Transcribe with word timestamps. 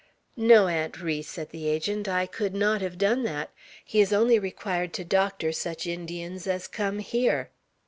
"No, 0.35 0.65
Aunt 0.67 0.99
Ri," 0.99 1.21
said 1.21 1.51
the 1.51 1.67
Agent; 1.69 2.07
"I 2.07 2.25
could 2.25 2.55
not 2.55 2.81
have 2.81 2.97
done 2.97 3.21
that; 3.25 3.51
he 3.85 4.01
is 4.01 4.11
only 4.11 4.39
required 4.39 4.93
to 4.93 5.03
doctor 5.05 5.51
such 5.51 5.85
Indians 5.85 6.47
as 6.47 6.67
come 6.67 6.97
here." 6.97 7.51